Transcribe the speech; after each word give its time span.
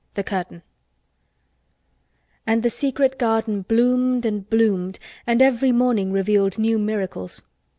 THE 0.15 0.23
CURTAIN 0.23 0.63
And 2.47 2.63
the 2.63 2.71
secret 2.71 3.19
garden 3.19 3.61
bloomed 3.61 4.25
and 4.25 4.49
bloomed 4.49 4.97
and 5.27 5.43
every 5.43 5.71
morning 5.71 6.11
revealed 6.11 6.57
new 6.57 6.79
miracles. 6.79 7.43